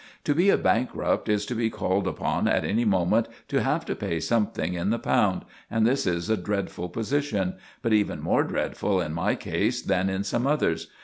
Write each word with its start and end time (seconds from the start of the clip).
To 0.23 0.33
be 0.33 0.49
a 0.49 0.57
bankrupt 0.57 1.29
is 1.29 1.45
to 1.45 1.53
be 1.53 1.69
called 1.69 2.07
upon 2.07 2.47
at 2.47 2.65
any 2.65 2.85
moment 2.85 3.27
to 3.49 3.61
have 3.61 3.85
to 3.85 3.93
pay 3.95 4.19
something 4.19 4.73
in 4.73 4.89
the 4.89 4.97
pound, 4.97 5.43
and 5.69 5.85
this 5.85 6.07
is 6.07 6.27
a 6.27 6.35
dreadful 6.35 6.89
position, 6.89 7.53
but 7.83 7.93
even 7.93 8.19
more 8.19 8.43
dreadful 8.43 8.99
in 8.99 9.13
my 9.13 9.35
case 9.35 9.79
than 9.79 10.09
in 10.09 10.23
some 10.23 10.47
others. 10.47 10.87